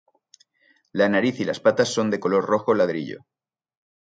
La 0.93 1.07
nariz 1.09 1.39
y 1.41 1.45
las 1.45 1.59
patas 1.59 1.89
son 1.89 2.09
de 2.09 2.19
color 2.19 2.43
rojo 2.45 2.73
ladrillo. 2.73 3.27